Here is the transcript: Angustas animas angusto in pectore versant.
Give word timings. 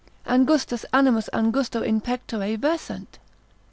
Angustas 0.25 0.83
animas 0.93 1.29
angusto 1.31 1.83
in 1.83 2.01
pectore 2.01 2.57
versant. 2.57 3.19